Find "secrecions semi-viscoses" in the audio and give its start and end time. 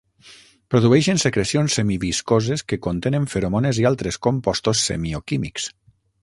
1.23-2.65